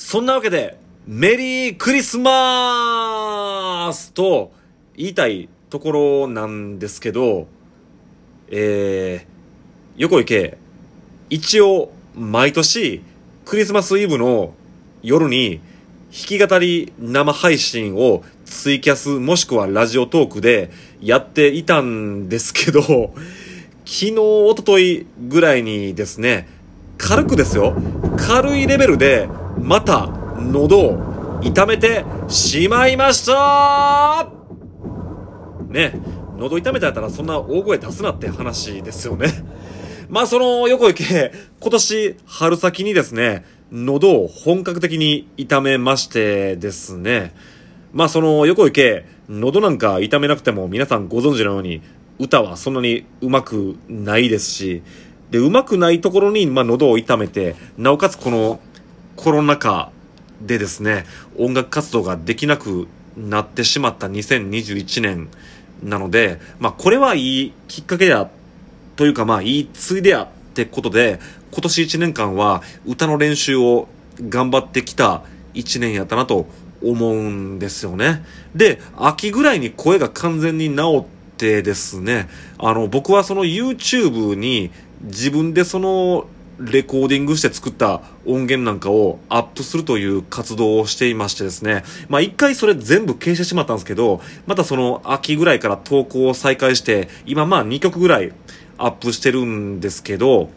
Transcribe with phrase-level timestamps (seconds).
[0.00, 0.78] そんなわけで、
[1.08, 4.52] メリークリスマスと
[4.96, 5.90] 言いたいとこ
[6.22, 7.48] ろなんですけど、
[8.46, 9.26] えー、
[9.96, 10.56] 横池、
[11.30, 13.02] 一応、毎年、
[13.44, 14.54] クリスマスイブの
[15.02, 15.60] 夜に、
[16.12, 20.70] 弾き語り生配信をツイキャスもしくはラジオトークで
[21.00, 23.16] やっていたんですけど、昨
[23.84, 26.48] 日、おとといぐらいにですね、
[26.98, 27.76] 軽くですよ、
[28.16, 29.28] 軽いレベルで
[29.62, 34.28] また喉を痛めてしまいました
[35.68, 36.00] ね、
[36.38, 39.28] 喉痛めたやったらそんな大声出すなって話ですよね。
[40.08, 47.34] まあその横池、今年春先にですね、喉を本格的に痛めましてですね、
[47.92, 51.82] まあその横池、喉なんか痛めなくても皆さんご存知のように
[52.18, 54.82] 歌はそんなに上手くないですし、
[55.30, 58.60] で、上手くないところに、まあ喉を痛めて、なおかつこの
[59.18, 59.90] コロナ禍
[60.40, 61.04] でですね、
[61.36, 65.28] 音楽活動ができなくなってしまった2021年
[65.82, 68.30] なので、まあこれはいいきっかけや、
[68.94, 71.18] というかまあいいついでやってことで、
[71.50, 73.88] 今年1年間は歌の練習を
[74.20, 75.22] 頑張ってきた
[75.54, 76.46] 1年やったなと
[76.80, 78.24] 思うんですよね。
[78.54, 84.70] で、秋ぐらいに声が完全に治ってですね、あの僕はその YouTube に
[85.02, 91.84] 自分でそのレコーディングして作った音源なんかをアップするという活動をしていましてですね。
[92.08, 98.32] まあ一回それ全部消してしまったんですけど、またその秋ぐらいから投稿を再開して、今まあ2曲ぐらい
[98.76, 100.50] アップしてるんですけど、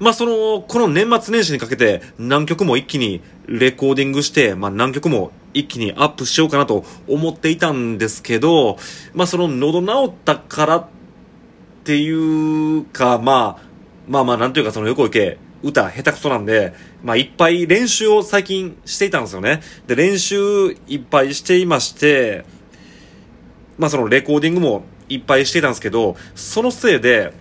[0.00, 8.78] まあその、この年末年始にかけて何曲も一気にレコーディングして、まあ何曲も一気にアップしようかなと思っていたんですけど、
[9.14, 10.86] まあその喉治ったからっ
[11.84, 13.69] ていうか、まあ、
[14.10, 19.60] まあまあ、なんというかその横池、歌下手くそなんで、まあいっぱい練習を最近していたんですよね。
[19.86, 22.44] で、練習いっぱいしていまして、
[23.78, 27.32] まあそのレコーディングもいっぱいしていたんですけど、そのせいで、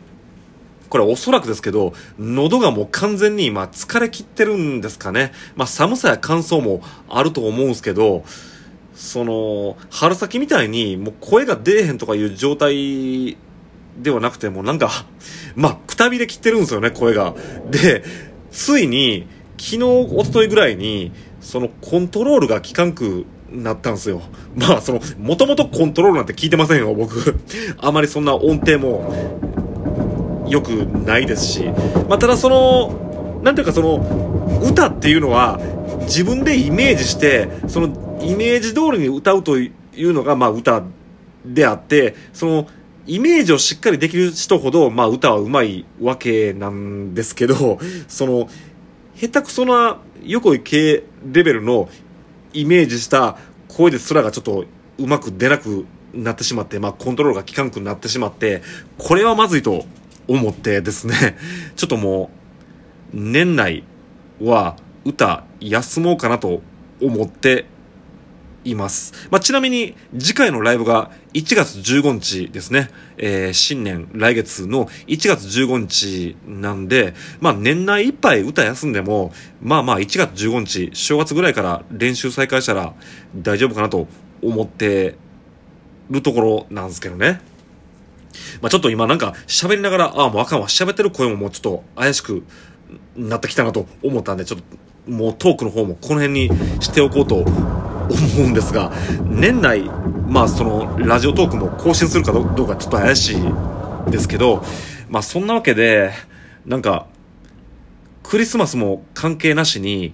[0.89, 5.31] これおそらくですけど、喉がもう完全に今疲れ切ってるんですかね。
[5.55, 8.23] まあ寒さや乾燥もあると思うんですけど、
[8.93, 13.39] その、春先みたいにもう声が出えへんとかいう状態
[14.01, 14.89] ではなくて、もうなんか、
[15.55, 17.35] まあ、くたびれ切ってるんですよね、声が。
[17.69, 18.03] で、
[18.51, 19.27] ついに、
[19.57, 21.11] 昨日、一昨日ぐらいに、
[21.41, 24.21] そのコントロールが効かんくなったんですよ。
[24.55, 27.35] まあ、その、もともとコントロールなんて聞いてませんよ、僕。
[27.77, 29.13] あまりそんな音程も、
[30.47, 31.65] 良くないですし。
[32.07, 35.59] まあ、ただその、なんていうかその、歌っていうのは、
[36.01, 40.83] 自分でイメージして、その、イメージ通りに歌うというのが、まあ、歌
[41.45, 42.67] であって、その、
[43.05, 48.49] イメージをしっかりできる人ほど、まあ歌は上手いわけなんですけど、 その、
[49.15, 51.89] 下手くそな横井系レベルの
[52.53, 54.65] イメージした声ですらがちょっと
[54.97, 58.61] うまく出なくなってしまって、まあコントロールが効かんくなってしまって、
[58.97, 59.85] これはまずいと
[60.27, 61.37] 思ってですね、
[61.75, 62.29] ちょっとも
[63.13, 63.83] う、年内
[64.41, 66.61] は歌休もうかなと
[67.01, 67.65] 思って
[68.65, 69.13] います。
[69.31, 72.89] まあ、ちなみに、次回のライブが1月15日ですね。
[73.17, 79.31] えー、新年、来月の1月15日なんで、まあ、年内いっぱい歌休んでも、
[79.61, 82.93] まあまあ、1月15日、正月ぐらいから練習再開したら
[83.35, 84.07] 大丈夫かなと
[84.41, 85.15] 思って
[86.09, 87.41] るところなんですけどね。
[88.61, 92.43] まあ、ちょっと今なんか喋りながら、ああ、もうあかんわ、喋ってる声ももうちょっと怪しく
[93.15, 94.65] なってきたなと思ったんで、ちょっと
[95.09, 96.49] もうトークの方もこの辺に
[96.79, 97.45] しておこうと
[98.09, 98.91] 思うんですが、
[99.25, 99.83] 年内、
[100.27, 104.63] まあその、ラジオトークも更新するかどうかちょっと怪しいですけど、
[105.09, 106.11] まあそんなわけで、
[106.65, 107.07] なんか、
[108.23, 110.13] クリスマスも関係なしに、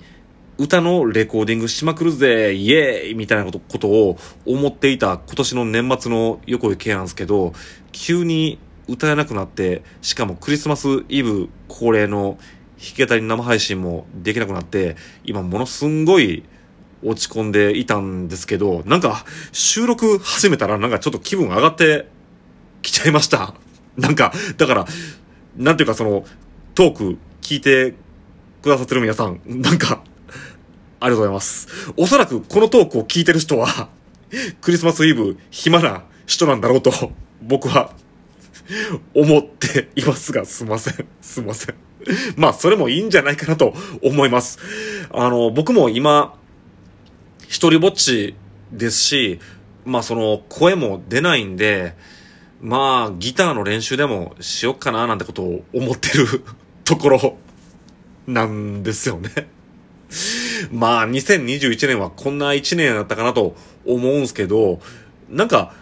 [0.57, 7.53] 歌のレコーディングしまくるぜ、イエーイみたいなことことを思っていた今年の年末の横井圭なんですけど、
[7.91, 8.57] 急に
[8.87, 12.37] 歌えなくなって、しかもクリスマスイブ恒例の
[12.77, 14.95] 弾き語り生配信もできなくなって、
[15.25, 16.43] 今ものすんごい
[17.03, 22.07] 落ち込んでいたんですけど、なんか収録始めたらなんかちょっと気分上がって
[22.81, 23.53] きちゃいました。
[23.97, 24.85] なんか、だから、
[25.55, 26.25] なんていうかその、
[26.73, 27.95] トーク聞いて
[28.61, 30.03] くださってる皆さん、なんか、
[30.99, 31.67] ありがとうございます。
[31.97, 33.89] おそらくこのトークを聞いてる人は、
[34.61, 36.91] クリスマスイブ暇な人なんだろうと、
[37.41, 37.91] 僕は、
[39.13, 41.07] 思っていますが、すいません。
[41.21, 41.75] すいません。
[42.35, 44.59] まあ、それもいいんじゃないかなと思います。
[45.11, 46.35] あの、僕も今、
[47.47, 48.35] 一人ぼっち
[48.71, 49.39] ですし、
[49.85, 51.95] まあその声も出ないんで、
[52.61, 56.43] まあギターの練習でもしよっかななんてことを思ってる
[56.83, 57.37] ところ
[58.27, 59.49] なんですよね。
[60.71, 63.55] まあ、2021年はこんな1年だったかなと
[63.85, 64.79] 思うんすけど、
[65.29, 65.73] なんか、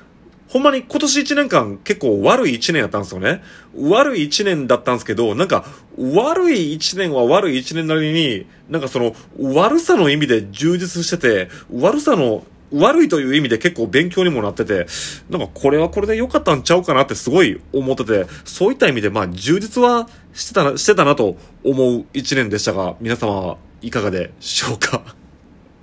[0.53, 3.41] ほんまに今年1年間結構悪い1年だったんですよね。
[3.75, 5.65] 悪い1年だったんですけど、なんか、
[5.97, 14.85] 悪い1年は悪い1年なりに、なんかその、悪さの意味で充実してて、悪さの悪いという意味で結構勉強にもなってて、
[15.27, 25.22] なんかこれはこれで良かったんちゃうかなってすごい思ってて、そういった意味でまあ充実はしてたな、してたなと思う一年でしたが、皆様はいかがでしょうか？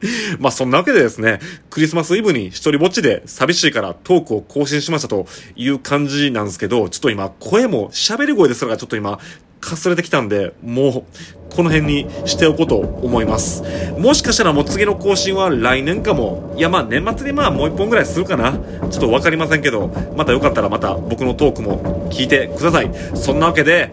[0.38, 5.26] まあそんなわけでですね、クリスマスイブに一人ぼっちで寂しいからトークを更新しましたと
[5.56, 9.18] いう感じなんですけど、ちょっと今声も喋り声ですらがちょっと今
[9.60, 13.62] かすれてきたんで、もうこの辺にしておこうと思います。
[13.98, 16.54] もしかしたらもう次の更新は来年かも。
[16.56, 18.52] いやまあ年末にまあもう一本ぐらいするかな。
[18.90, 22.90] ちょっとわかりませんけど、またよかったらまた僕のトークも聞いてください。
[23.14, 23.90] そんなわけで、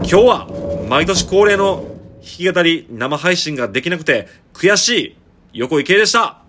[0.00, 0.48] 今日は
[0.88, 1.84] 毎年恒例の
[2.22, 5.16] 弾き語り生配信ができなくて悔しい
[5.54, 6.43] 横井圭でした。